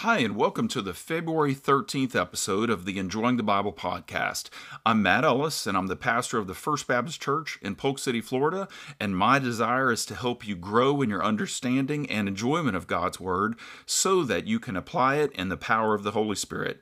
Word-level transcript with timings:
Hi, 0.00 0.20
and 0.20 0.34
welcome 0.34 0.66
to 0.68 0.80
the 0.80 0.94
February 0.94 1.54
13th 1.54 2.16
episode 2.16 2.70
of 2.70 2.86
the 2.86 2.98
Enjoying 2.98 3.36
the 3.36 3.42
Bible 3.42 3.74
podcast. 3.74 4.48
I'm 4.86 5.02
Matt 5.02 5.26
Ellis, 5.26 5.66
and 5.66 5.76
I'm 5.76 5.88
the 5.88 5.94
pastor 5.94 6.38
of 6.38 6.46
the 6.46 6.54
First 6.54 6.86
Baptist 6.86 7.20
Church 7.20 7.58
in 7.60 7.76
Polk 7.76 7.98
City, 7.98 8.22
Florida. 8.22 8.66
And 8.98 9.14
my 9.14 9.38
desire 9.38 9.92
is 9.92 10.06
to 10.06 10.14
help 10.14 10.48
you 10.48 10.56
grow 10.56 11.02
in 11.02 11.10
your 11.10 11.22
understanding 11.22 12.08
and 12.08 12.28
enjoyment 12.28 12.76
of 12.76 12.86
God's 12.86 13.20
Word 13.20 13.56
so 13.84 14.22
that 14.22 14.46
you 14.46 14.58
can 14.58 14.74
apply 14.74 15.16
it 15.16 15.32
in 15.32 15.50
the 15.50 15.58
power 15.58 15.94
of 15.94 16.02
the 16.02 16.12
Holy 16.12 16.34
Spirit. 16.34 16.80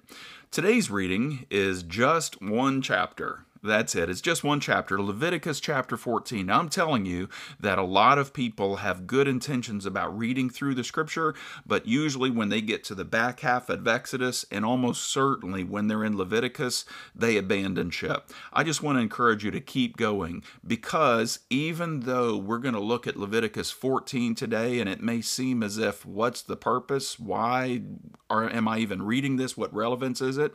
Today's 0.52 0.88
reading 0.88 1.44
is 1.50 1.82
just 1.82 2.40
one 2.40 2.80
chapter. 2.80 3.46
That's 3.62 3.96
it. 3.96 4.08
It's 4.08 4.20
just 4.20 4.44
one 4.44 4.60
chapter, 4.60 5.02
Leviticus 5.02 5.58
chapter 5.58 5.96
14. 5.96 6.46
Now, 6.46 6.60
I'm 6.60 6.68
telling 6.68 7.06
you 7.06 7.28
that 7.58 7.78
a 7.78 7.82
lot 7.82 8.18
of 8.18 8.32
people 8.32 8.76
have 8.76 9.06
good 9.06 9.26
intentions 9.26 9.84
about 9.84 10.16
reading 10.16 10.48
through 10.48 10.76
the 10.76 10.84
scripture, 10.84 11.34
but 11.66 11.86
usually 11.86 12.30
when 12.30 12.50
they 12.50 12.60
get 12.60 12.84
to 12.84 12.94
the 12.94 13.04
back 13.04 13.40
half 13.40 13.68
of 13.68 13.88
Exodus, 13.88 14.44
and 14.50 14.64
almost 14.64 15.10
certainly 15.10 15.64
when 15.64 15.88
they're 15.88 16.04
in 16.04 16.16
Leviticus, 16.16 16.84
they 17.14 17.36
abandon 17.36 17.90
ship. 17.90 18.30
I 18.52 18.62
just 18.62 18.82
want 18.82 18.96
to 18.96 19.02
encourage 19.02 19.44
you 19.44 19.50
to 19.50 19.60
keep 19.60 19.96
going 19.96 20.44
because 20.64 21.40
even 21.50 22.00
though 22.00 22.36
we're 22.36 22.58
going 22.58 22.74
to 22.74 22.80
look 22.80 23.06
at 23.08 23.16
Leviticus 23.16 23.72
14 23.72 24.36
today, 24.36 24.78
and 24.78 24.88
it 24.88 25.02
may 25.02 25.20
seem 25.20 25.64
as 25.64 25.78
if 25.78 26.06
what's 26.06 26.42
the 26.42 26.56
purpose? 26.56 27.18
Why 27.18 27.82
are, 28.30 28.48
am 28.48 28.68
I 28.68 28.78
even 28.78 29.02
reading 29.02 29.36
this? 29.36 29.56
What 29.56 29.74
relevance 29.74 30.20
is 30.20 30.38
it? 30.38 30.54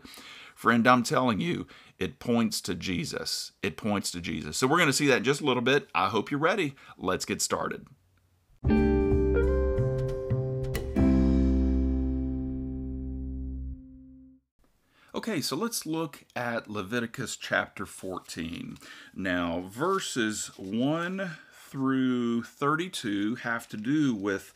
Friend, 0.55 0.85
I'm 0.87 1.03
telling 1.03 1.39
you, 1.39 1.67
it 1.99 2.19
points 2.19 2.61
to 2.61 2.75
Jesus. 2.75 3.51
It 3.61 3.77
points 3.77 4.11
to 4.11 4.21
Jesus. 4.21 4.57
So 4.57 4.67
we're 4.67 4.77
going 4.77 4.87
to 4.87 4.93
see 4.93 5.07
that 5.07 5.17
in 5.17 5.23
just 5.23 5.41
a 5.41 5.45
little 5.45 5.61
bit. 5.61 5.87
I 5.93 6.09
hope 6.09 6.31
you're 6.31 6.39
ready. 6.39 6.75
Let's 6.97 7.25
get 7.25 7.41
started. 7.41 7.85
Okay, 15.15 15.41
so 15.41 15.55
let's 15.55 15.85
look 15.85 16.25
at 16.35 16.69
Leviticus 16.69 17.37
chapter 17.37 17.85
14. 17.85 18.77
Now, 19.15 19.63
verses 19.69 20.51
1 20.57 21.37
through 21.51 22.43
32 22.43 23.35
have 23.35 23.67
to 23.69 23.77
do 23.77 24.13
with 24.13 24.53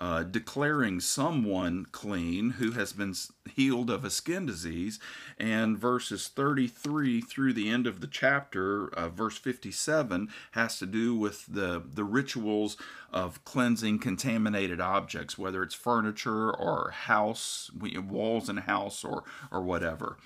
uh, 0.00 0.22
declaring 0.22 0.98
someone 0.98 1.86
clean 1.92 2.52
who 2.52 2.70
has 2.72 2.92
been 2.92 3.14
healed 3.54 3.90
of 3.90 4.04
a 4.04 4.10
skin 4.10 4.46
disease. 4.46 4.98
And 5.38 5.76
verses 5.76 6.28
33 6.28 7.20
through 7.20 7.52
the 7.52 7.68
end 7.68 7.86
of 7.86 8.00
the 8.00 8.06
chapter, 8.06 8.88
uh, 8.94 9.10
verse 9.10 9.36
57, 9.36 10.30
has 10.52 10.78
to 10.78 10.86
do 10.86 11.14
with 11.14 11.44
the, 11.46 11.82
the 11.86 12.04
rituals 12.04 12.78
of 13.12 13.44
cleansing 13.44 13.98
contaminated 13.98 14.80
objects, 14.80 15.36
whether 15.36 15.62
it's 15.62 15.74
furniture 15.74 16.50
or 16.50 16.90
house, 16.90 17.70
walls 17.74 18.48
in 18.48 18.58
a 18.58 18.62
house 18.62 19.04
or, 19.04 19.24
or 19.52 19.60
whatever. 19.60 20.16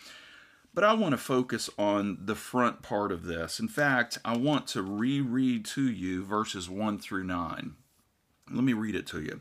But 0.73 0.85
I 0.85 0.93
want 0.93 1.13
to 1.13 1.19
focus 1.19 1.71
on 1.79 2.19
the 2.21 2.35
front 2.35 2.83
part 2.83 3.13
of 3.13 3.25
this. 3.25 3.61
In 3.61 3.69
fact, 3.69 4.19
I 4.25 4.37
want 4.37 4.67
to 4.69 4.83
reread 4.83 5.65
to 5.67 5.89
you 5.89 6.25
verses 6.25 6.69
1 6.69 6.99
through 6.99 7.25
9. 7.25 7.75
Let 8.51 8.65
me 8.65 8.73
read 8.73 8.95
it 8.95 9.07
to 9.09 9.23
you. 9.23 9.41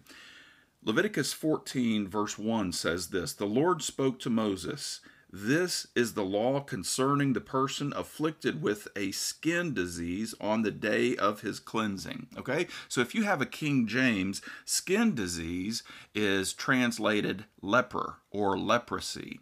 Leviticus 0.86 1.32
14, 1.34 2.08
verse 2.08 2.38
1 2.38 2.72
says 2.74 3.08
this 3.08 3.34
The 3.34 3.46
Lord 3.46 3.82
spoke 3.82 4.20
to 4.20 4.30
Moses, 4.30 5.00
This 5.32 5.88
is 5.96 6.14
the 6.14 6.26
law 6.26 6.60
concerning 6.60 7.34
the 7.34 7.42
person 7.42 7.94
afflicted 7.96 8.62
with 8.62 8.88
a 8.96 9.12
skin 9.12 9.74
disease 9.74 10.36
on 10.42 10.62
the 10.62 10.72
day 10.72 11.16
of 11.16 11.42
his 11.42 11.60
cleansing. 11.60 12.28
Okay? 12.38 12.68
So 12.90 13.02
if 13.02 13.16
you 13.16 13.24
have 13.24 13.42
a 13.42 13.46
King 13.46 13.88
James, 13.88 14.42
skin 14.66 15.16
disease 15.16 15.84
is 16.14 16.54
translated 16.54 17.46
leper 17.62 18.18
or 18.30 18.58
leprosy. 18.58 19.40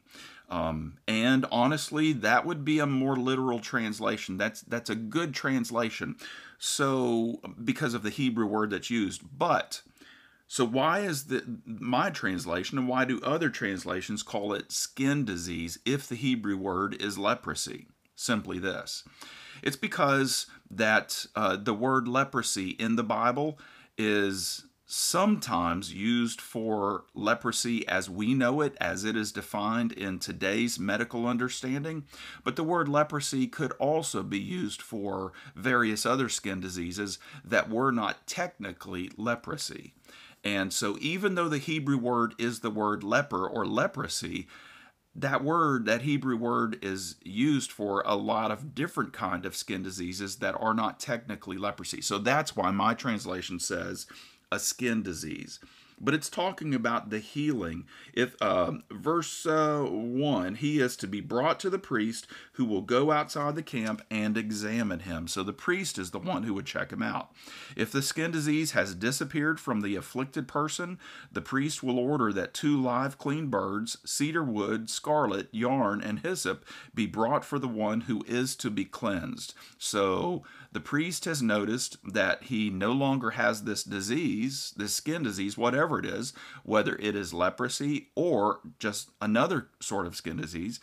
Um, 0.52 0.98
and 1.08 1.46
honestly, 1.50 2.12
that 2.12 2.46
would 2.46 2.66
be 2.66 2.80
a 2.80 2.86
more 2.86 3.16
literal 3.16 3.60
translation. 3.60 4.38
That's 4.38 4.62
that's 4.62 4.90
a 4.90 4.96
good 4.96 5.34
translation. 5.34 6.18
So 6.60 7.40
because 7.64 7.94
of 7.94 8.04
the 8.04 8.10
Hebrew 8.10 8.46
word 8.46 8.72
that's 8.72 8.90
used, 8.90 9.22
but 9.36 9.82
so 10.48 10.66
why 10.66 11.00
is 11.00 11.28
the 11.28 11.44
my 11.66 12.10
translation 12.10 12.78
and 12.78 12.90
why 12.90 13.06
do 13.06 13.22
other 13.22 13.50
translations 13.50 14.24
call 14.24 14.52
it 14.54 14.74
skin 14.74 15.24
disease 15.24 15.80
if 15.86 16.08
the 16.08 16.16
Hebrew 16.16 16.58
word 16.58 17.02
is 17.02 17.18
leprosy? 17.18 17.88
Simply 18.16 18.60
this. 18.60 19.06
It's 19.64 19.78
because 19.78 20.48
that 20.70 21.26
uh, 21.36 21.56
the 21.56 21.74
word 21.74 22.10
leprosy 22.10 22.72
in 22.72 22.98
the 22.98 23.04
Bible 23.04 23.58
is 23.98 24.66
sometimes 24.94 25.94
used 25.94 26.42
for 26.42 27.06
leprosy 27.14 27.88
as 27.88 28.10
we 28.10 28.34
know 28.34 28.60
it, 28.60 28.76
as 28.82 29.06
it 29.06 29.16
is 29.16 29.32
defined 29.32 29.94
in 29.94 30.20
today's 30.20 30.78
medical 30.78 31.26
understanding. 31.26 32.04
But 32.44 32.58
the 32.58 32.66
word 32.66 32.90
leprosy 32.90 33.48
could 33.48 33.72
also 33.80 34.22
be 34.22 34.38
used 34.38 34.82
for 34.82 35.32
various 35.56 36.06
other 36.06 36.28
skin 36.28 36.60
diseases 36.60 37.20
that 37.46 37.70
were 37.70 37.94
not 37.94 38.28
technically 38.28 39.10
leprosy. 39.16 39.94
And 40.44 40.74
so, 40.74 40.98
even 41.00 41.36
though 41.36 41.48
the 41.48 41.58
Hebrew 41.58 41.98
word 41.98 42.36
is 42.38 42.60
the 42.60 42.70
word 42.70 43.02
leper 43.02 43.48
or 43.48 43.66
leprosy, 43.66 44.50
that 45.14 45.44
word 45.44 45.86
that 45.86 46.04
hebrew 46.04 46.38
word 46.38 46.80
is 46.82 47.16
used 47.22 47.70
for 47.70 48.02
a 48.06 48.16
lot 48.16 48.50
of 48.50 48.74
different 48.74 49.12
kind 49.12 49.46
of 49.46 49.56
skin 49.58 49.84
diseases 49.84 50.38
that 50.38 50.56
are 50.58 50.74
not 50.74 51.02
technically 51.02 51.58
leprosy 51.58 52.00
so 52.00 52.18
that's 52.18 52.56
why 52.56 52.72
my 52.72 52.94
translation 52.94 53.60
says 53.60 54.08
a 54.52 54.60
skin 54.60 55.02
disease 55.02 55.60
but 56.02 56.14
it's 56.14 56.30
talking 56.30 56.74
about 56.74 57.10
the 57.10 57.20
healing. 57.20 57.86
If 58.14 58.36
uh, 58.42 58.74
verse 58.92 59.46
uh, 59.46 59.84
one, 59.84 60.56
he 60.56 60.80
is 60.80 60.96
to 60.98 61.08
be 61.08 61.22
brought 61.22 61.60
to 61.62 61.70
the 61.70 61.80
priest, 61.80 62.28
who 62.54 62.66
will 62.66 62.82
go 62.82 63.12
outside 63.12 63.56
the 63.56 63.64
camp 63.64 64.02
and 64.10 64.38
examine 64.38 65.02
him. 65.02 65.28
So 65.28 65.44
the 65.44 65.54
priest 65.54 65.98
is 65.98 66.12
the 66.12 66.20
one 66.20 66.44
who 66.44 66.54
would 66.56 66.66
check 66.66 66.92
him 66.92 67.04
out. 67.04 67.32
If 67.76 67.92
the 67.92 68.02
skin 68.02 68.32
disease 68.32 68.72
has 68.72 68.96
disappeared 68.96 69.60
from 69.60 69.82
the 69.82 69.96
afflicted 69.96 70.48
person, 70.48 71.00
the 71.32 71.42
priest 71.42 71.84
will 71.84 72.00
order 72.00 72.34
that 72.34 72.54
two 72.54 72.82
live 72.82 73.18
clean 73.18 73.48
birds, 73.48 73.98
cedar 74.04 74.44
wood, 74.44 74.90
scarlet, 74.90 75.48
yarn, 75.52 76.02
and 76.02 76.20
hyssop, 76.20 76.66
be 76.96 77.06
brought 77.06 77.46
for 77.46 77.60
the 77.60 77.68
one 77.68 78.02
who 78.02 78.24
is 78.28 78.56
to 78.56 78.70
be 78.70 78.86
cleansed. 78.86 79.54
So 79.78 80.44
the 80.72 80.80
priest 80.80 81.26
has 81.26 81.42
noticed 81.42 81.98
that 82.04 82.44
he 82.44 82.70
no 82.70 82.94
longer 82.94 83.32
has 83.32 83.64
this 83.64 83.84
disease, 83.84 84.74
this 84.78 84.94
skin 84.94 85.24
disease, 85.24 85.58
whatever 85.58 85.91
it 86.00 86.06
is, 86.06 86.34
whether 86.64 86.96
it 86.96 87.16
is 87.16 87.34
leprosy 87.34 88.10
or 88.16 88.60
just 88.80 89.12
another 89.22 89.68
sort 89.80 90.08
of 90.08 90.16
skin 90.16 90.38
disease. 90.38 90.80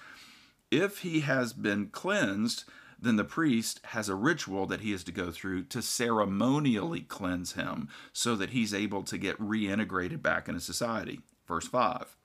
If 0.70 0.98
he 0.98 1.20
has 1.20 1.52
been 1.52 1.88
cleansed, 1.88 2.64
then 3.00 3.16
the 3.16 3.24
priest 3.24 3.80
has 3.84 4.08
a 4.08 4.14
ritual 4.14 4.66
that 4.66 4.80
he 4.80 4.92
is 4.92 5.04
to 5.04 5.12
go 5.12 5.30
through 5.30 5.64
to 5.64 5.80
ceremonially 5.80 7.00
cleanse 7.02 7.52
him 7.52 7.88
so 8.12 8.34
that 8.36 8.50
he's 8.50 8.74
able 8.74 9.02
to 9.04 9.16
get 9.16 9.38
reintegrated 9.40 10.20
back 10.20 10.48
into 10.48 10.60
society. 10.60 11.20
Verse 11.46 11.68
5. 11.68 12.17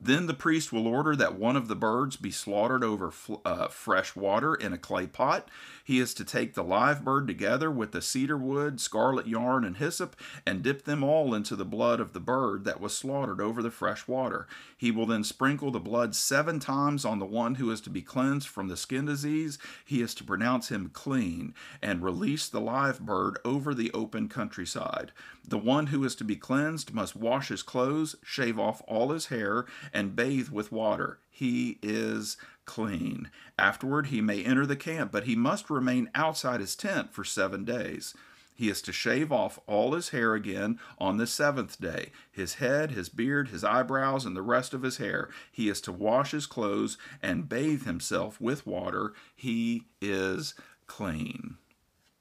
Then 0.00 0.26
the 0.26 0.34
priest 0.34 0.72
will 0.72 0.86
order 0.86 1.16
that 1.16 1.34
one 1.34 1.56
of 1.56 1.66
the 1.66 1.74
birds 1.74 2.16
be 2.16 2.30
slaughtered 2.30 2.84
over 2.84 3.12
uh, 3.44 3.66
fresh 3.66 4.14
water 4.14 4.54
in 4.54 4.72
a 4.72 4.78
clay 4.78 5.08
pot. 5.08 5.48
He 5.82 5.98
is 5.98 6.14
to 6.14 6.24
take 6.24 6.54
the 6.54 6.62
live 6.62 7.02
bird 7.04 7.26
together 7.26 7.68
with 7.68 7.90
the 7.90 8.00
cedar 8.00 8.36
wood, 8.36 8.80
scarlet 8.80 9.26
yarn, 9.26 9.64
and 9.64 9.78
hyssop, 9.78 10.14
and 10.46 10.62
dip 10.62 10.84
them 10.84 11.02
all 11.02 11.34
into 11.34 11.56
the 11.56 11.64
blood 11.64 11.98
of 11.98 12.12
the 12.12 12.20
bird 12.20 12.64
that 12.64 12.80
was 12.80 12.96
slaughtered 12.96 13.40
over 13.40 13.60
the 13.60 13.72
fresh 13.72 14.06
water. 14.06 14.46
He 14.76 14.92
will 14.92 15.06
then 15.06 15.24
sprinkle 15.24 15.72
the 15.72 15.80
blood 15.80 16.14
seven 16.14 16.60
times 16.60 17.04
on 17.04 17.18
the 17.18 17.26
one 17.26 17.56
who 17.56 17.70
is 17.72 17.80
to 17.80 17.90
be 17.90 18.02
cleansed 18.02 18.46
from 18.46 18.68
the 18.68 18.76
skin 18.76 19.06
disease. 19.06 19.58
He 19.84 20.00
is 20.00 20.14
to 20.14 20.24
pronounce 20.24 20.68
him 20.68 20.90
clean 20.92 21.54
and 21.82 22.04
release 22.04 22.48
the 22.48 22.60
live 22.60 23.00
bird 23.00 23.38
over 23.44 23.74
the 23.74 23.90
open 23.92 24.28
countryside. 24.28 25.10
The 25.48 25.56
one 25.56 25.86
who 25.86 26.04
is 26.04 26.14
to 26.16 26.24
be 26.24 26.36
cleansed 26.36 26.92
must 26.92 27.16
wash 27.16 27.48
his 27.48 27.62
clothes, 27.62 28.16
shave 28.22 28.58
off 28.58 28.82
all 28.86 29.12
his 29.12 29.26
hair, 29.26 29.64
and 29.94 30.14
bathe 30.14 30.50
with 30.50 30.70
water. 30.70 31.20
He 31.30 31.78
is 31.82 32.36
clean. 32.66 33.30
Afterward, 33.58 34.08
he 34.08 34.20
may 34.20 34.44
enter 34.44 34.66
the 34.66 34.76
camp, 34.76 35.10
but 35.10 35.24
he 35.24 35.34
must 35.34 35.70
remain 35.70 36.10
outside 36.14 36.60
his 36.60 36.76
tent 36.76 37.14
for 37.14 37.24
seven 37.24 37.64
days. 37.64 38.14
He 38.54 38.68
is 38.68 38.82
to 38.82 38.92
shave 38.92 39.32
off 39.32 39.58
all 39.66 39.94
his 39.94 40.10
hair 40.10 40.34
again 40.34 40.78
on 40.98 41.16
the 41.16 41.26
seventh 41.26 41.80
day 41.80 42.10
his 42.30 42.54
head, 42.54 42.90
his 42.90 43.08
beard, 43.08 43.48
his 43.48 43.64
eyebrows, 43.64 44.26
and 44.26 44.36
the 44.36 44.42
rest 44.42 44.74
of 44.74 44.82
his 44.82 44.98
hair. 44.98 45.30
He 45.50 45.70
is 45.70 45.80
to 45.82 45.92
wash 45.92 46.32
his 46.32 46.44
clothes 46.46 46.98
and 47.22 47.48
bathe 47.48 47.86
himself 47.86 48.38
with 48.38 48.66
water. 48.66 49.14
He 49.34 49.84
is 50.02 50.54
clean. 50.86 51.56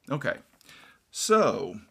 Okay, 0.09 0.37
so 1.11 1.81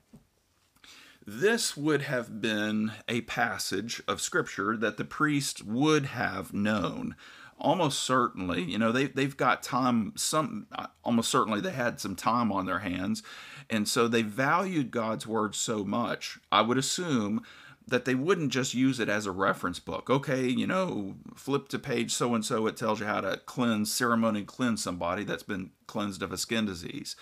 this 1.26 1.76
would 1.76 2.02
have 2.02 2.40
been 2.40 2.92
a 3.08 3.22
passage 3.22 4.00
of 4.06 4.20
scripture 4.20 4.76
that 4.76 4.96
the 4.96 5.04
priest 5.04 5.64
would 5.64 6.06
have 6.06 6.54
known. 6.54 7.16
Almost 7.58 8.00
certainly, 8.00 8.62
you 8.62 8.78
know, 8.78 8.92
they, 8.92 9.06
they've 9.06 9.36
got 9.36 9.62
time, 9.62 10.12
some, 10.14 10.66
almost 11.02 11.30
certainly 11.30 11.60
they 11.60 11.72
had 11.72 11.98
some 11.98 12.14
time 12.14 12.52
on 12.52 12.66
their 12.66 12.80
hands. 12.80 13.22
And 13.68 13.88
so 13.88 14.06
they 14.06 14.22
valued 14.22 14.90
God's 14.90 15.26
word 15.26 15.54
so 15.54 15.84
much. 15.84 16.38
I 16.52 16.60
would 16.60 16.78
assume 16.78 17.42
that 17.88 18.04
they 18.04 18.14
wouldn't 18.14 18.52
just 18.52 18.74
use 18.74 19.00
it 19.00 19.08
as 19.08 19.26
a 19.26 19.32
reference 19.32 19.80
book. 19.80 20.10
Okay, 20.10 20.46
you 20.46 20.66
know, 20.66 21.16
flip 21.34 21.68
to 21.68 21.78
page 21.78 22.12
so 22.12 22.34
and 22.34 22.44
so, 22.44 22.66
it 22.66 22.76
tells 22.76 23.00
you 23.00 23.06
how 23.06 23.20
to 23.20 23.38
cleanse, 23.46 23.92
ceremony 23.92 24.42
cleanse 24.42 24.82
somebody 24.82 25.24
that's 25.24 25.44
been 25.44 25.70
cleansed 25.86 26.22
of 26.22 26.32
a 26.32 26.36
skin 26.36 26.66
disease. 26.66 27.16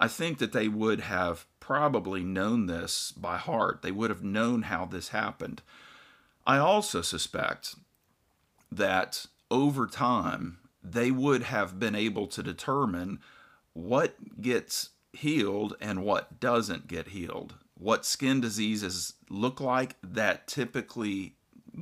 I 0.00 0.08
think 0.08 0.38
that 0.38 0.52
they 0.52 0.68
would 0.68 1.00
have 1.00 1.46
probably 1.62 2.22
known 2.22 2.66
this 2.66 3.12
by 3.12 3.38
heart. 3.38 3.80
They 3.82 3.92
would 3.92 4.10
have 4.10 4.22
known 4.22 4.62
how 4.62 4.84
this 4.84 5.08
happened. 5.08 5.62
I 6.46 6.58
also 6.58 7.02
suspect 7.02 7.76
that 8.70 9.26
over 9.50 9.86
time, 9.86 10.58
they 10.82 11.10
would 11.10 11.44
have 11.44 11.78
been 11.78 11.94
able 11.94 12.26
to 12.26 12.42
determine 12.42 13.20
what 13.72 14.40
gets 14.40 14.90
healed 15.12 15.76
and 15.80 16.02
what 16.02 16.40
doesn't 16.40 16.88
get 16.88 17.08
healed 17.08 17.54
what 17.82 18.06
skin 18.06 18.40
diseases 18.40 19.14
look 19.28 19.60
like 19.60 19.96
that 20.02 20.46
typically 20.46 21.34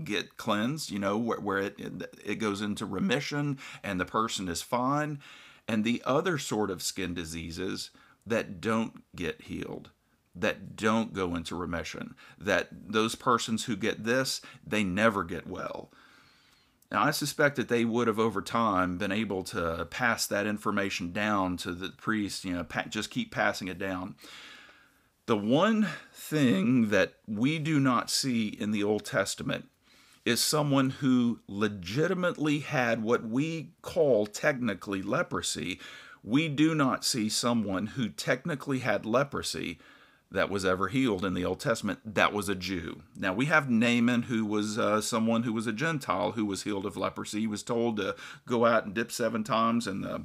get 0.02 0.36
cleansed, 0.36 0.90
you 0.90 0.98
know, 0.98 1.18
where, 1.18 1.40
where 1.40 1.58
it, 1.58 1.78
it 2.24 2.36
goes 2.36 2.62
into 2.62 2.86
remission 2.86 3.58
and 3.82 4.00
the 4.00 4.04
person 4.04 4.48
is 4.48 4.62
fine, 4.62 5.18
and 5.68 5.84
the 5.84 6.02
other 6.06 6.38
sort 6.38 6.70
of 6.70 6.82
skin 6.82 7.12
diseases 7.12 7.90
that 8.26 8.60
don't 8.60 9.02
get 9.14 9.42
healed, 9.42 9.90
that 10.34 10.76
don't 10.76 11.12
go 11.12 11.34
into 11.34 11.56
remission, 11.56 12.14
that 12.38 12.68
those 12.70 13.14
persons 13.14 13.64
who 13.64 13.76
get 13.76 14.04
this, 14.04 14.40
they 14.66 14.84
never 14.84 15.24
get 15.24 15.46
well. 15.46 15.90
Now, 16.92 17.04
I 17.04 17.12
suspect 17.12 17.56
that 17.56 17.68
they 17.68 17.84
would 17.84 18.08
have 18.08 18.18
over 18.18 18.42
time 18.42 18.98
been 18.98 19.12
able 19.12 19.44
to 19.44 19.86
pass 19.90 20.26
that 20.26 20.46
information 20.46 21.12
down 21.12 21.56
to 21.58 21.72
the 21.72 21.90
priest, 21.90 22.44
you 22.44 22.52
know, 22.52 22.66
just 22.88 23.10
keep 23.10 23.32
passing 23.32 23.68
it 23.68 23.78
down. 23.78 24.16
The 25.26 25.36
one 25.36 25.86
thing 26.12 26.88
that 26.88 27.14
we 27.28 27.60
do 27.60 27.78
not 27.78 28.10
see 28.10 28.48
in 28.48 28.72
the 28.72 28.82
Old 28.82 29.04
Testament 29.04 29.68
is 30.24 30.40
someone 30.40 30.90
who 30.90 31.38
legitimately 31.46 32.58
had 32.58 33.02
what 33.02 33.24
we 33.24 33.70
call 33.82 34.26
technically 34.26 35.00
leprosy. 35.00 35.78
We 36.22 36.48
do 36.48 36.74
not 36.74 37.04
see 37.04 37.28
someone 37.28 37.88
who 37.88 38.08
technically 38.08 38.80
had 38.80 39.06
leprosy 39.06 39.78
that 40.30 40.50
was 40.50 40.64
ever 40.64 40.88
healed 40.88 41.24
in 41.24 41.34
the 41.34 41.44
Old 41.44 41.60
Testament 41.60 42.00
that 42.04 42.32
was 42.32 42.48
a 42.48 42.54
Jew. 42.54 43.02
Now 43.16 43.32
we 43.34 43.46
have 43.46 43.68
Naaman, 43.70 44.22
who 44.22 44.44
was 44.44 44.78
uh, 44.78 45.00
someone 45.00 45.42
who 45.42 45.52
was 45.52 45.66
a 45.66 45.72
Gentile 45.72 46.32
who 46.32 46.44
was 46.44 46.62
healed 46.62 46.86
of 46.86 46.96
leprosy. 46.96 47.40
He 47.40 47.46
was 47.46 47.62
told 47.62 47.96
to 47.96 48.14
go 48.46 48.64
out 48.64 48.84
and 48.84 48.94
dip 48.94 49.10
seven 49.10 49.42
times 49.42 49.86
in 49.86 50.02
the 50.02 50.24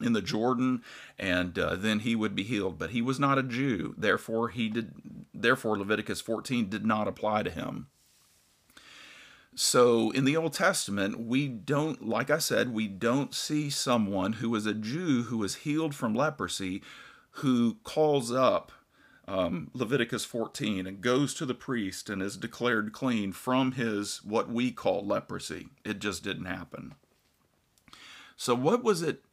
in 0.00 0.12
the 0.12 0.22
Jordan, 0.22 0.82
and 1.18 1.58
uh, 1.58 1.74
then 1.74 2.00
he 2.00 2.14
would 2.14 2.34
be 2.34 2.42
healed. 2.42 2.78
But 2.78 2.90
he 2.90 3.00
was 3.00 3.18
not 3.18 3.38
a 3.38 3.42
Jew, 3.42 3.94
therefore 3.96 4.48
he 4.48 4.68
did. 4.68 4.92
Therefore, 5.34 5.78
Leviticus 5.78 6.20
14 6.20 6.68
did 6.68 6.86
not 6.86 7.08
apply 7.08 7.42
to 7.42 7.50
him. 7.50 7.88
So 9.58 10.10
in 10.10 10.26
the 10.26 10.36
Old 10.36 10.52
Testament, 10.52 11.18
we 11.18 11.48
don't, 11.48 12.06
like 12.06 12.28
I 12.30 12.36
said, 12.36 12.74
we 12.74 12.88
don't 12.88 13.34
see 13.34 13.70
someone 13.70 14.34
who 14.34 14.54
is 14.54 14.66
a 14.66 14.74
Jew 14.74 15.24
who 15.24 15.42
is 15.42 15.56
healed 15.56 15.94
from 15.94 16.14
leprosy, 16.14 16.82
who 17.30 17.78
calls 17.82 18.30
up 18.30 18.70
um, 19.26 19.70
Leviticus 19.72 20.26
14 20.26 20.86
and 20.86 21.00
goes 21.00 21.32
to 21.34 21.46
the 21.46 21.54
priest 21.54 22.10
and 22.10 22.20
is 22.20 22.36
declared 22.36 22.92
clean 22.92 23.32
from 23.32 23.72
his 23.72 24.22
what 24.22 24.50
we 24.50 24.70
call 24.72 25.06
leprosy. 25.06 25.68
It 25.86 26.00
just 26.00 26.22
didn't 26.22 26.44
happen. 26.44 26.94
So, 28.36 28.54
what 28.54 28.84
was 28.84 29.00
it 29.00 29.24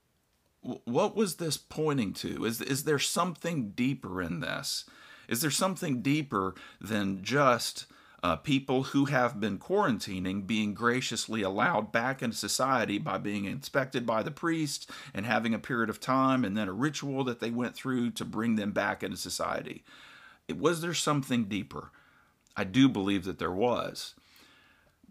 what 0.62 1.18
was 1.18 1.36
this 1.36 1.58
pointing 1.58 2.14
to? 2.14 2.46
Is, 2.46 2.62
is 2.62 2.86
there 2.86 2.98
something 2.98 3.72
deeper 3.72 4.22
in 4.22 4.40
this? 4.40 4.86
Is 5.28 5.42
there 5.42 5.52
something 5.52 6.02
deeper 6.02 6.56
than 6.80 7.22
just 7.22 7.86
uh, 8.24 8.38
people 8.38 8.84
who 8.84 9.06
have 9.06 9.42
been 9.42 9.60
quarantining 9.60 10.48
being 10.48 10.74
graciously 10.74 11.42
allowed 11.42 11.92
back 11.92 12.24
into 12.24 12.38
society 12.38 12.98
by 12.98 13.18
being 13.18 13.44
inspected 13.44 14.06
by 14.06 14.24
the 14.24 14.31
priest 14.31 14.90
and 15.14 15.25
having 15.25 15.54
a 15.54 15.60
period 15.60 15.90
of 15.90 16.00
time 16.00 16.46
and 16.46 16.56
then 16.56 16.70
a 16.70 16.74
ritual 16.74 17.25
that 17.25 17.42
they 17.42 17.52
went 17.52 17.75
through 17.75 18.10
to 18.10 18.24
bring 18.24 18.56
them 18.56 18.72
back 18.72 19.04
into 19.04 19.18
society? 19.18 19.84
It, 20.48 20.58
Was 20.58 20.80
there 20.80 20.94
something 20.94 21.44
deeper? 21.46 21.92
I 22.56 22.64
do 22.64 22.88
believe 22.88 23.25
that 23.25 23.40
there 23.40 23.52
was. 23.52 24.16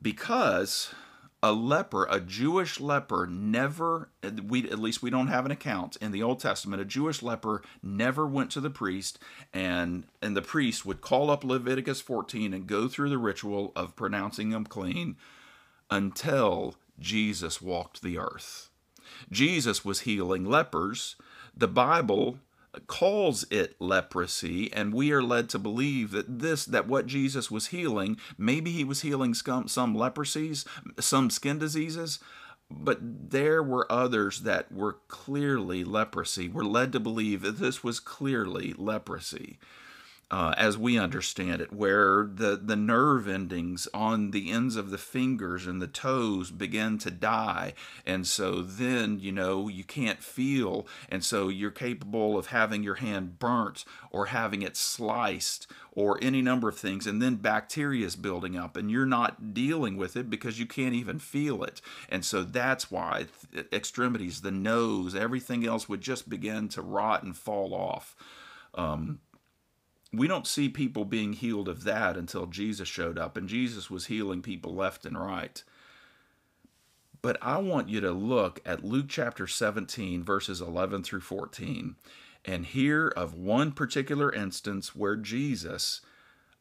Because 0.00 0.94
a 1.42 1.52
leper, 1.52 2.06
a 2.08 2.20
Jewish 2.20 2.78
leper, 2.78 3.26
never, 3.26 4.10
we 4.46 4.70
at 4.70 4.78
least 4.78 5.02
we 5.02 5.10
don't 5.10 5.26
have 5.26 5.44
an 5.44 5.50
account 5.50 5.96
in 5.96 6.12
the 6.12 6.22
Old 6.22 6.38
Testament. 6.38 6.80
A 6.80 6.84
Jewish 6.84 7.20
leper 7.20 7.62
never 7.82 8.26
went 8.26 8.50
to 8.52 8.60
the 8.60 8.70
priest, 8.70 9.18
and 9.52 10.04
and 10.20 10.36
the 10.36 10.42
priest 10.42 10.86
would 10.86 11.00
call 11.00 11.30
up 11.30 11.42
Leviticus 11.42 12.00
14 12.00 12.54
and 12.54 12.66
go 12.66 12.86
through 12.86 13.10
the 13.10 13.18
ritual 13.18 13.72
of 13.74 13.96
pronouncing 13.96 14.50
them 14.50 14.64
clean 14.64 15.16
until 15.90 16.76
Jesus 17.00 17.60
walked 17.60 18.02
the 18.02 18.18
earth. 18.18 18.70
Jesus 19.30 19.84
was 19.84 20.00
healing 20.00 20.44
lepers. 20.44 21.16
The 21.56 21.68
Bible 21.68 22.38
calls 22.86 23.44
it 23.50 23.76
leprosy 23.80 24.72
and 24.72 24.94
we 24.94 25.12
are 25.12 25.22
led 25.22 25.48
to 25.48 25.58
believe 25.58 26.10
that 26.10 26.38
this 26.38 26.64
that 26.64 26.88
what 26.88 27.06
Jesus 27.06 27.50
was 27.50 27.66
healing 27.66 28.16
maybe 28.38 28.70
he 28.70 28.82
was 28.82 29.02
healing 29.02 29.34
some, 29.34 29.68
some 29.68 29.94
leprosies 29.94 30.64
some 30.98 31.28
skin 31.28 31.58
diseases 31.58 32.18
but 32.70 32.98
there 33.02 33.62
were 33.62 33.90
others 33.90 34.40
that 34.40 34.72
were 34.72 34.98
clearly 35.08 35.84
leprosy. 35.84 36.48
We're 36.48 36.64
led 36.64 36.92
to 36.92 37.00
believe 37.00 37.42
that 37.42 37.58
this 37.58 37.84
was 37.84 38.00
clearly 38.00 38.74
leprosy 38.76 39.58
uh, 40.32 40.54
as 40.56 40.78
we 40.78 40.98
understand 40.98 41.60
it, 41.60 41.70
where 41.74 42.26
the, 42.26 42.58
the 42.60 42.74
nerve 42.74 43.28
endings 43.28 43.86
on 43.92 44.30
the 44.30 44.50
ends 44.50 44.76
of 44.76 44.90
the 44.90 44.96
fingers 44.96 45.66
and 45.66 45.80
the 45.82 45.86
toes 45.86 46.50
begin 46.50 46.96
to 46.96 47.10
die. 47.10 47.74
And 48.06 48.26
so 48.26 48.62
then, 48.62 49.18
you 49.20 49.30
know, 49.30 49.68
you 49.68 49.84
can't 49.84 50.22
feel. 50.22 50.86
And 51.10 51.22
so 51.22 51.48
you're 51.48 51.70
capable 51.70 52.38
of 52.38 52.46
having 52.46 52.82
your 52.82 52.94
hand 52.94 53.38
burnt 53.38 53.84
or 54.10 54.26
having 54.26 54.62
it 54.62 54.74
sliced 54.74 55.66
or 55.92 56.18
any 56.22 56.40
number 56.40 56.70
of 56.70 56.78
things. 56.78 57.06
And 57.06 57.20
then 57.20 57.34
bacteria 57.34 58.06
is 58.06 58.16
building 58.16 58.56
up 58.56 58.74
and 58.74 58.90
you're 58.90 59.04
not 59.04 59.52
dealing 59.52 59.98
with 59.98 60.16
it 60.16 60.30
because 60.30 60.58
you 60.58 60.64
can't 60.64 60.94
even 60.94 61.18
feel 61.18 61.62
it. 61.62 61.82
And 62.08 62.24
so 62.24 62.42
that's 62.42 62.90
why 62.90 63.26
extremities, 63.70 64.40
the 64.40 64.50
nose, 64.50 65.14
everything 65.14 65.66
else 65.66 65.90
would 65.90 66.00
just 66.00 66.30
begin 66.30 66.70
to 66.70 66.80
rot 66.80 67.22
and 67.22 67.36
fall 67.36 67.74
off. 67.74 68.16
Um, 68.74 69.18
we 70.12 70.28
don't 70.28 70.46
see 70.46 70.68
people 70.68 71.04
being 71.04 71.32
healed 71.32 71.68
of 71.68 71.84
that 71.84 72.16
until 72.16 72.46
Jesus 72.46 72.88
showed 72.88 73.18
up, 73.18 73.36
and 73.36 73.48
Jesus 73.48 73.90
was 73.90 74.06
healing 74.06 74.42
people 74.42 74.74
left 74.74 75.06
and 75.06 75.18
right. 75.18 75.62
But 77.22 77.38
I 77.40 77.58
want 77.58 77.88
you 77.88 78.00
to 78.00 78.10
look 78.10 78.60
at 78.66 78.84
Luke 78.84 79.06
chapter 79.08 79.46
17, 79.46 80.22
verses 80.22 80.60
11 80.60 81.04
through 81.04 81.20
14, 81.20 81.96
and 82.44 82.66
hear 82.66 83.08
of 83.08 83.34
one 83.34 83.72
particular 83.72 84.32
instance 84.32 84.94
where 84.94 85.16
Jesus 85.16 86.00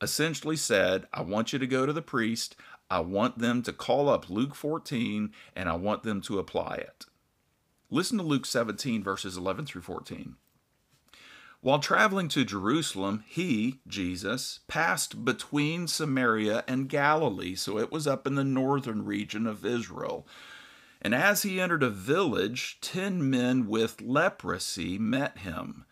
essentially 0.01 0.55
said, 0.55 1.07
I 1.13 1.21
want 1.21 1.51
you 1.51 1.59
to 1.59 1.67
go 1.67 1.85
to 1.85 1.93
the 1.93 2.01
priest, 2.01 2.55
I 2.89 2.99
want 2.99 3.39
them 3.39 3.63
to 3.63 3.73
call 3.73 4.07
up 4.07 4.29
Luke 4.29 4.55
14, 4.55 5.31
and 5.55 5.67
I 5.69 5.75
want 5.75 6.03
them 6.03 6.21
to 6.21 6.39
apply 6.39 6.75
it. 6.75 7.05
Listen 7.89 8.17
to 8.17 8.23
Luke 8.23 8.45
17, 8.45 9.03
verses 9.03 9.35
11 9.35 9.65
through 9.65 9.81
14. 9.81 10.35
While 11.63 11.77
traveling 11.77 12.27
to 12.29 12.43
Jerusalem, 12.43 13.23
he, 13.27 13.81
Jesus, 13.87 14.61
passed 14.67 15.23
between 15.23 15.87
Samaria 15.87 16.63
and 16.67 16.89
Galilee, 16.89 17.53
so 17.53 17.77
it 17.77 17.91
was 17.91 18.07
up 18.07 18.25
in 18.25 18.33
the 18.33 18.43
northern 18.43 19.05
region 19.05 19.45
of 19.45 19.63
Israel. 19.63 20.25
And 21.03 21.13
as 21.13 21.43
he 21.43 21.61
entered 21.61 21.83
a 21.83 21.91
village, 21.91 22.79
ten 22.81 23.29
men 23.29 23.67
with 23.67 24.01
leprosy 24.01 24.97
met 24.97 25.37
him. 25.39 25.85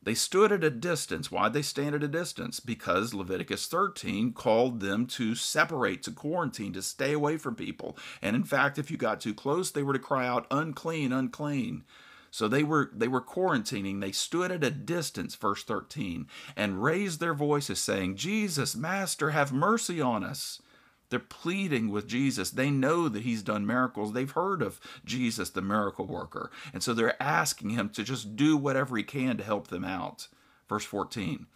They 0.00 0.14
stood 0.14 0.52
at 0.52 0.62
a 0.62 0.70
distance. 0.70 1.32
Why'd 1.32 1.52
they 1.52 1.62
stand 1.62 1.96
at 1.96 2.04
a 2.04 2.08
distance? 2.08 2.60
Because 2.60 3.12
Leviticus 3.12 3.66
13 3.66 4.32
called 4.32 4.78
them 4.78 5.04
to 5.06 5.34
separate, 5.34 6.04
to 6.04 6.12
quarantine, 6.12 6.72
to 6.74 6.82
stay 6.82 7.12
away 7.12 7.38
from 7.38 7.56
people. 7.56 7.98
And 8.22 8.36
in 8.36 8.44
fact, 8.44 8.78
if 8.78 8.88
you 8.88 8.96
got 8.96 9.20
too 9.20 9.34
close, 9.34 9.72
they 9.72 9.82
were 9.82 9.92
to 9.92 9.98
cry 9.98 10.28
out, 10.28 10.46
unclean, 10.52 11.12
unclean. 11.12 11.82
So 12.30 12.48
they 12.48 12.62
were 12.62 12.90
they 12.94 13.08
were 13.08 13.20
quarantining. 13.20 14.00
They 14.00 14.12
stood 14.12 14.50
at 14.50 14.64
a 14.64 14.70
distance, 14.70 15.34
verse 15.34 15.64
13, 15.64 16.26
and 16.56 16.82
raised 16.82 17.20
their 17.20 17.34
voices, 17.34 17.80
saying, 17.80 18.16
Jesus, 18.16 18.76
Master, 18.76 19.30
have 19.30 19.52
mercy 19.52 20.00
on 20.00 20.24
us. 20.24 20.60
They're 21.10 21.18
pleading 21.18 21.90
with 21.90 22.06
Jesus. 22.06 22.50
They 22.50 22.70
know 22.70 23.08
that 23.08 23.22
he's 23.22 23.42
done 23.42 23.66
miracles. 23.66 24.12
They've 24.12 24.30
heard 24.30 24.60
of 24.60 24.78
Jesus, 25.04 25.48
the 25.50 25.62
miracle 25.62 26.06
worker. 26.06 26.50
And 26.72 26.82
so 26.82 26.92
they're 26.92 27.20
asking 27.22 27.70
him 27.70 27.88
to 27.90 28.04
just 28.04 28.36
do 28.36 28.56
whatever 28.56 28.96
he 28.96 29.02
can 29.02 29.38
to 29.38 29.44
help 29.44 29.68
them 29.68 29.84
out. 29.84 30.28
Verse 30.68 30.84
14. 30.84 31.46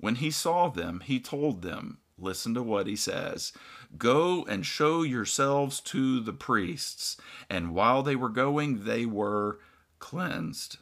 When 0.00 0.16
he 0.16 0.30
saw 0.30 0.68
them, 0.68 1.00
he 1.04 1.20
told 1.20 1.62
them, 1.62 1.98
Listen 2.20 2.52
to 2.54 2.62
what 2.64 2.88
he 2.88 2.96
says. 2.96 3.52
Go 3.96 4.44
and 4.46 4.66
show 4.66 5.02
yourselves 5.02 5.78
to 5.80 6.18
the 6.18 6.32
priests. 6.32 7.16
And 7.48 7.74
while 7.74 8.02
they 8.02 8.16
were 8.16 8.28
going, 8.28 8.84
they 8.84 9.06
were 9.06 9.60
cleansed. 9.98 10.78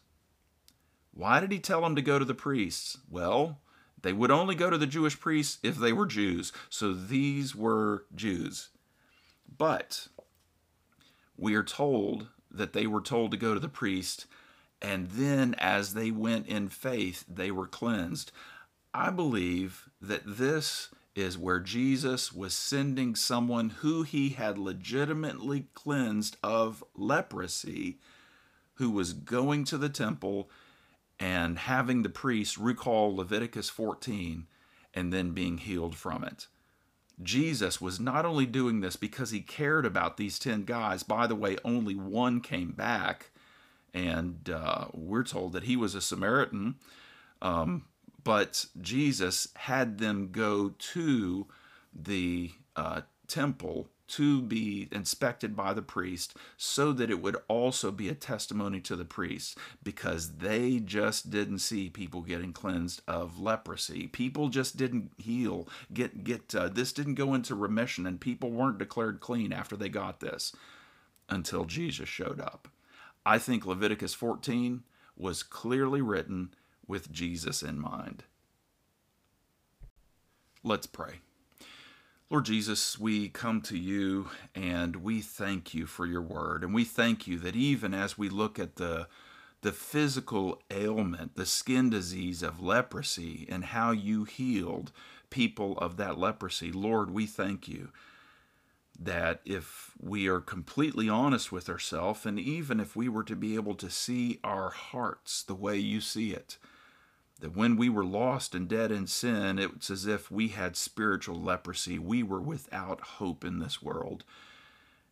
Why 1.12 1.40
did 1.40 1.52
he 1.52 1.58
tell 1.58 1.80
them 1.80 1.96
to 1.96 2.02
go 2.02 2.18
to 2.18 2.25
the 2.25 2.35
priests? 2.35 2.99
Well, 3.11 3.61
They 4.02 4.12
would 4.12 4.30
only 4.30 4.54
go 4.54 4.70
to 4.70 4.78
the 4.78 4.87
Jewish 4.87 5.18
priests 5.18 5.58
if 5.62 5.76
they 5.76 5.92
were 5.92 6.06
Jews. 6.06 6.52
So 6.68 6.92
these 6.92 7.56
were 7.56 8.04
Jews. 8.14 8.68
But 9.58 10.06
we 11.37 11.54
are 11.54 11.64
told 11.64 12.28
that 12.50 12.73
they 12.73 12.87
were 12.87 13.00
told 13.00 13.30
to 13.32 13.37
go 13.37 13.54
to 13.54 13.61
the 13.61 13.68
priest, 13.68 14.26
and 14.80 15.08
then 15.08 15.54
as 15.58 15.94
they 15.94 16.11
went 16.11 16.46
in 16.46 16.68
faith, 16.68 17.25
they 17.28 17.50
were 17.50 17.66
cleansed. 17.66 18.30
I 18.94 19.11
believe 19.11 19.88
that 20.00 20.23
this 20.25 20.90
is 21.14 21.37
where 21.37 21.61
Jesus 21.61 22.32
was 22.32 22.54
sending 22.54 23.14
someone 23.16 23.70
who 23.70 24.02
he 24.02 24.30
had 24.30 24.58
legitimately 24.58 25.66
cleansed 25.75 26.37
of 26.42 26.85
leprosy, 26.94 27.99
who 28.76 28.90
was 28.90 29.12
going 29.12 29.64
to 29.64 29.78
the 29.78 29.88
temple 29.88 30.50
and 31.18 31.59
having 31.59 32.02
the 32.02 32.09
priest 32.09 32.56
recall 32.56 33.16
Leviticus 33.16 33.68
14 33.68 34.47
and 34.95 35.12
then 35.12 35.33
being 35.33 35.59
healed 35.59 35.97
from 35.97 36.25
it. 36.25 36.47
Jesus 37.23 37.80
was 37.80 37.99
not 37.99 38.26
only 38.26 38.45
doing 38.45 38.80
this 38.80 38.97
because 38.97 39.30
he 39.30 39.40
cared 39.40 39.87
about 39.87 40.16
these 40.16 40.38
10 40.38 40.64
guys. 40.64 41.02
By 41.02 41.26
the 41.26 41.35
way, 41.35 41.56
only 41.64 41.95
one 41.95 42.40
came 42.40 42.73
back, 42.73 43.30
and 43.95 44.50
uh, 44.50 44.87
we're 44.92 45.25
told 45.25 45.52
that 45.52 45.64
he 45.64 45.76
was 45.76 45.95
a 45.95 46.02
Samaritan. 46.02 46.76
Um, 47.40 47.87
but 48.23 48.66
Jesus 48.80 49.49
had 49.54 49.99
them 49.99 50.28
go 50.30 50.75
to 50.78 51.47
the 51.95 52.50
uh, 52.75 53.02
temple 53.28 53.88
to 54.09 54.41
be 54.43 54.89
inspected 54.93 55.57
by 55.57 55.73
the 55.73 55.83
priest 55.83 56.37
so 56.57 56.93
that 56.93 57.11
it 57.11 57.21
would 57.21 57.37
also 57.49 57.91
be 57.91 58.09
a 58.09 58.15
testimony 58.15 58.81
to 58.81 58.97
the 58.97 59.05
priests 59.05 59.57
because 59.83 60.37
they 60.37 60.79
just 60.79 61.31
didn't 61.31 61.59
see 61.59 61.91
people 61.91 62.23
getting 62.23 62.53
cleansed 62.53 63.03
of 63.09 63.41
leprosy. 63.41 64.07
People 64.07 64.49
just 64.49 64.77
didn't 64.77 65.11
heal 65.19 65.69
get 65.93 66.25
get 66.25 66.55
uh, 66.55 66.69
this 66.69 66.93
didn't 66.93 67.15
go 67.15 67.35
into 67.35 67.55
remission 67.55 68.07
and 68.07 68.21
people 68.21 68.51
weren't 68.51 68.79
declared 68.79 69.21
clean 69.21 69.53
after 69.53 69.77
they 69.77 69.89
got 69.89 70.21
this 70.21 70.55
until 71.29 71.65
Jesus 71.65 72.09
showed 72.09 72.41
up. 72.41 72.69
I 73.25 73.39
think 73.39 73.67
leviticus 73.67 74.15
14 74.15 74.85
was 75.17 75.43
clearly 75.43 76.01
written 76.01 76.55
with 76.87 77.11
Jesus 77.11 77.63
in 77.63 77.81
mind. 77.81 78.23
Let's 80.63 80.87
pray 80.87 81.21
Lord 82.28 82.47
Jesus, 82.47 82.99
we 82.99 83.28
come 83.28 83.61
to 83.62 83.78
you 83.78 84.30
and 84.52 84.97
we 84.97 85.21
thank 85.21 85.75
you 85.75 85.87
for 85.87 86.06
your 86.06 86.23
word. 86.23 86.64
And 86.64 86.75
we 86.75 86.83
thank 86.83 87.28
you 87.28 87.38
that 87.38 87.54
even 87.54 87.95
as 87.95 88.18
we 88.18 88.28
look 88.28 88.59
at 88.59 88.76
the, 88.76 89.06
the 89.62 89.71
physical 89.71 90.61
ailment, 90.68 91.37
the 91.37 91.47
skin 91.47 91.88
disease 91.88 92.42
of 92.42 92.61
leprosy, 92.61 93.47
and 93.49 93.66
how 93.66 93.92
you 93.92 94.25
healed 94.25 94.90
people 95.30 95.78
of 95.78 95.97
that 95.99 96.18
leprosy, 96.18 96.73
Lord, 96.73 97.11
we 97.12 97.26
thank 97.26 97.68
you 97.68 97.90
that 98.99 99.40
if 99.45 99.92
we 100.00 100.26
are 100.26 100.40
completely 100.40 101.09
honest 101.09 101.52
with 101.52 101.68
ourselves, 101.68 102.26
and 102.26 102.40
even 102.40 102.80
if 102.80 102.97
we 102.97 103.09
were 103.09 103.25
to 103.25 103.37
be 103.37 103.54
able 103.54 103.76
to 103.76 103.88
see 103.88 104.40
our 104.42 104.71
hearts 104.71 105.45
the 105.45 105.54
way 105.54 105.76
you 105.76 106.00
see 106.00 106.33
it, 106.33 106.59
that 107.40 107.57
when 107.57 107.76
we 107.76 107.88
were 107.88 108.05
lost 108.05 108.55
and 108.55 108.69
dead 108.69 108.90
in 108.90 109.07
sin, 109.07 109.59
it 109.59 109.75
was 109.76 109.90
as 109.90 110.07
if 110.07 110.31
we 110.31 110.49
had 110.49 110.76
spiritual 110.76 111.40
leprosy. 111.40 111.99
We 111.99 112.23
were 112.23 112.40
without 112.40 113.00
hope 113.00 113.45
in 113.45 113.59
this 113.59 113.83
world. 113.83 114.25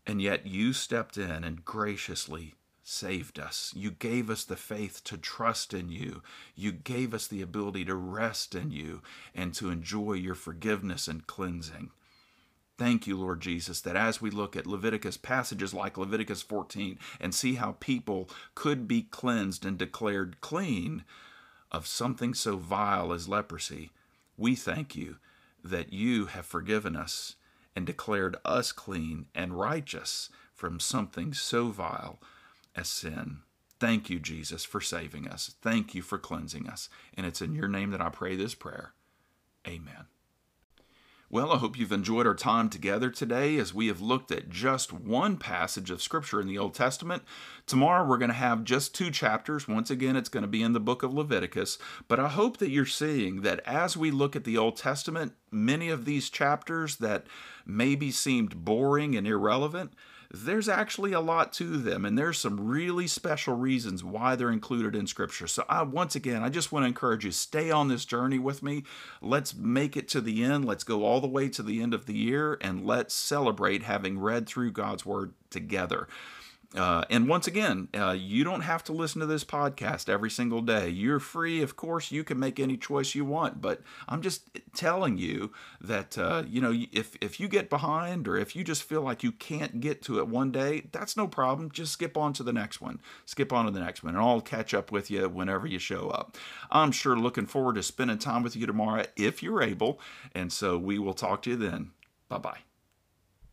And 0.06 0.20
yet 0.20 0.46
you 0.46 0.72
stepped 0.72 1.16
in 1.16 1.44
and 1.44 1.64
graciously 1.64 2.54
saved 2.82 3.38
us. 3.38 3.72
You 3.74 3.90
gave 3.90 4.28
us 4.28 4.44
the 4.44 4.56
faith 4.56 5.02
to 5.04 5.16
trust 5.16 5.72
in 5.72 5.88
you. 5.88 6.22
You 6.54 6.72
gave 6.72 7.14
us 7.14 7.26
the 7.26 7.40
ability 7.40 7.86
to 7.86 7.94
rest 7.94 8.54
in 8.54 8.70
you 8.70 9.02
and 9.34 9.54
to 9.54 9.70
enjoy 9.70 10.12
your 10.14 10.34
forgiveness 10.34 11.08
and 11.08 11.26
cleansing. 11.26 11.90
Thank 12.76 13.06
you, 13.06 13.16
Lord 13.18 13.40
Jesus, 13.40 13.80
that 13.82 13.96
as 13.96 14.20
we 14.20 14.30
look 14.30 14.56
at 14.56 14.66
Leviticus 14.66 15.16
passages 15.16 15.72
like 15.72 15.96
Leviticus 15.96 16.42
14 16.42 16.98
and 17.20 17.34
see 17.34 17.54
how 17.54 17.76
people 17.78 18.28
could 18.54 18.88
be 18.88 19.02
cleansed 19.02 19.64
and 19.64 19.78
declared 19.78 20.40
clean, 20.40 21.04
of 21.74 21.88
something 21.88 22.34
so 22.34 22.56
vile 22.56 23.12
as 23.12 23.28
leprosy, 23.28 23.90
we 24.36 24.54
thank 24.54 24.94
you 24.94 25.16
that 25.64 25.92
you 25.92 26.26
have 26.26 26.46
forgiven 26.46 26.94
us 26.94 27.34
and 27.74 27.84
declared 27.84 28.36
us 28.44 28.70
clean 28.70 29.26
and 29.34 29.58
righteous 29.58 30.28
from 30.54 30.78
something 30.78 31.34
so 31.34 31.70
vile 31.70 32.20
as 32.76 32.88
sin. 32.88 33.38
Thank 33.80 34.08
you, 34.08 34.20
Jesus, 34.20 34.64
for 34.64 34.80
saving 34.80 35.26
us. 35.26 35.56
Thank 35.62 35.96
you 35.96 36.02
for 36.02 36.16
cleansing 36.16 36.68
us. 36.68 36.88
And 37.16 37.26
it's 37.26 37.42
in 37.42 37.54
your 37.54 37.68
name 37.68 37.90
that 37.90 38.00
I 38.00 38.08
pray 38.08 38.36
this 38.36 38.54
prayer. 38.54 38.92
Amen. 39.66 40.13
Well, 41.34 41.50
I 41.50 41.58
hope 41.58 41.76
you've 41.76 41.90
enjoyed 41.90 42.28
our 42.28 42.36
time 42.36 42.70
together 42.70 43.10
today 43.10 43.56
as 43.56 43.74
we 43.74 43.88
have 43.88 44.00
looked 44.00 44.30
at 44.30 44.50
just 44.50 44.92
one 44.92 45.36
passage 45.36 45.90
of 45.90 46.00
Scripture 46.00 46.40
in 46.40 46.46
the 46.46 46.58
Old 46.58 46.74
Testament. 46.74 47.24
Tomorrow 47.66 48.06
we're 48.06 48.18
going 48.18 48.28
to 48.28 48.34
have 48.34 48.62
just 48.62 48.94
two 48.94 49.10
chapters. 49.10 49.66
Once 49.66 49.90
again, 49.90 50.14
it's 50.14 50.28
going 50.28 50.44
to 50.44 50.48
be 50.48 50.62
in 50.62 50.74
the 50.74 50.78
book 50.78 51.02
of 51.02 51.12
Leviticus. 51.12 51.76
But 52.06 52.20
I 52.20 52.28
hope 52.28 52.58
that 52.58 52.70
you're 52.70 52.86
seeing 52.86 53.42
that 53.42 53.58
as 53.66 53.96
we 53.96 54.12
look 54.12 54.36
at 54.36 54.44
the 54.44 54.56
Old 54.56 54.76
Testament, 54.76 55.32
many 55.50 55.88
of 55.88 56.04
these 56.04 56.30
chapters 56.30 56.98
that 56.98 57.26
maybe 57.66 58.12
seemed 58.12 58.64
boring 58.64 59.16
and 59.16 59.26
irrelevant, 59.26 59.92
there's 60.32 60.68
actually 60.68 61.12
a 61.12 61.20
lot 61.20 61.52
to 61.54 61.76
them, 61.76 62.04
and 62.04 62.18
there's 62.18 62.38
some 62.38 62.66
really 62.66 63.06
special 63.06 63.56
reasons 63.56 64.02
why 64.04 64.36
they're 64.36 64.50
included 64.50 64.94
in 64.94 65.06
Scripture. 65.06 65.46
So, 65.46 65.64
I, 65.68 65.82
once 65.82 66.14
again, 66.14 66.42
I 66.42 66.48
just 66.48 66.72
want 66.72 66.84
to 66.84 66.88
encourage 66.88 67.24
you 67.24 67.32
stay 67.32 67.70
on 67.70 67.88
this 67.88 68.04
journey 68.04 68.38
with 68.38 68.62
me. 68.62 68.84
Let's 69.20 69.54
make 69.54 69.96
it 69.96 70.08
to 70.08 70.20
the 70.20 70.44
end. 70.44 70.64
Let's 70.64 70.84
go 70.84 71.04
all 71.04 71.20
the 71.20 71.26
way 71.26 71.48
to 71.50 71.62
the 71.62 71.82
end 71.82 71.94
of 71.94 72.06
the 72.06 72.16
year, 72.16 72.58
and 72.60 72.84
let's 72.86 73.14
celebrate 73.14 73.82
having 73.82 74.18
read 74.18 74.46
through 74.46 74.72
God's 74.72 75.06
Word 75.06 75.32
together. 75.50 76.08
Uh, 76.74 77.04
and 77.08 77.28
once 77.28 77.46
again, 77.46 77.88
uh, 77.94 78.16
you 78.18 78.42
don't 78.42 78.62
have 78.62 78.82
to 78.84 78.92
listen 78.92 79.20
to 79.20 79.26
this 79.26 79.44
podcast 79.44 80.08
every 80.08 80.30
single 80.30 80.60
day. 80.60 80.88
You're 80.88 81.20
free, 81.20 81.62
of 81.62 81.76
course. 81.76 82.10
You 82.10 82.24
can 82.24 82.38
make 82.38 82.58
any 82.58 82.76
choice 82.76 83.14
you 83.14 83.24
want. 83.24 83.60
But 83.60 83.80
I'm 84.08 84.22
just 84.22 84.50
telling 84.74 85.16
you 85.16 85.52
that 85.80 86.18
uh, 86.18 86.42
you 86.48 86.60
know 86.60 86.74
if 86.92 87.16
if 87.20 87.38
you 87.38 87.48
get 87.48 87.70
behind 87.70 88.26
or 88.26 88.36
if 88.36 88.56
you 88.56 88.64
just 88.64 88.82
feel 88.82 89.02
like 89.02 89.22
you 89.22 89.32
can't 89.32 89.80
get 89.80 90.02
to 90.02 90.18
it 90.18 90.28
one 90.28 90.50
day, 90.50 90.88
that's 90.92 91.16
no 91.16 91.28
problem. 91.28 91.70
Just 91.70 91.92
skip 91.92 92.16
on 92.16 92.32
to 92.34 92.42
the 92.42 92.52
next 92.52 92.80
one. 92.80 93.00
Skip 93.24 93.52
on 93.52 93.66
to 93.66 93.70
the 93.70 93.80
next 93.80 94.02
one, 94.02 94.14
and 94.14 94.24
I'll 94.24 94.40
catch 94.40 94.74
up 94.74 94.90
with 94.90 95.10
you 95.10 95.28
whenever 95.28 95.66
you 95.66 95.78
show 95.78 96.08
up. 96.08 96.36
I'm 96.70 96.92
sure 96.92 97.16
looking 97.16 97.46
forward 97.46 97.76
to 97.76 97.82
spending 97.82 98.18
time 98.18 98.42
with 98.42 98.56
you 98.56 98.66
tomorrow 98.66 99.04
if 99.16 99.42
you're 99.42 99.62
able. 99.62 100.00
And 100.34 100.52
so 100.52 100.78
we 100.78 100.98
will 100.98 101.14
talk 101.14 101.42
to 101.42 101.50
you 101.50 101.56
then. 101.56 101.90
Bye 102.28 102.38
bye. 102.38 102.73